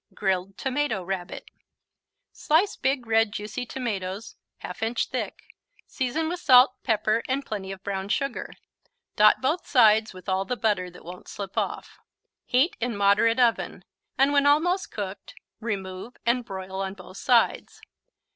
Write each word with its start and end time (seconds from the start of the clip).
Grilled 0.15 0.57
Tomato 0.57 1.03
Rabbit 1.03 1.51
Slice 2.31 2.75
big, 2.75 3.05
red, 3.05 3.31
juicy 3.31 3.67
tomatoes 3.67 4.35
1/2 4.63 4.81
inch 4.81 5.05
thick, 5.09 5.43
season 5.85 6.27
with 6.27 6.39
salt, 6.39 6.73
pepper 6.81 7.21
and 7.29 7.45
plenty 7.45 7.71
of 7.71 7.83
brown 7.83 8.09
sugar. 8.09 8.49
Dot 9.15 9.41
both 9.41 9.67
sides 9.67 10.11
with 10.11 10.27
all 10.27 10.43
the 10.43 10.57
butter 10.57 10.89
that 10.89 11.05
won't 11.05 11.27
slip 11.27 11.55
off. 11.55 11.99
Heat 12.45 12.75
in 12.79 12.97
moderate 12.97 13.39
oven, 13.39 13.85
and 14.17 14.33
when 14.33 14.47
almost 14.47 14.89
cooked, 14.89 15.35
remove 15.59 16.17
and 16.25 16.43
broil 16.45 16.81
on 16.81 16.95
both 16.95 17.17
sides. 17.17 17.79